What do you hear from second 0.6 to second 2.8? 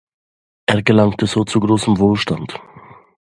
Er gelangte so zu großem Wohlstand.